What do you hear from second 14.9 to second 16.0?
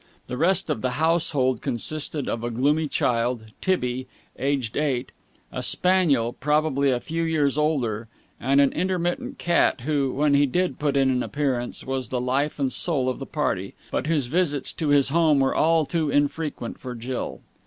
home were all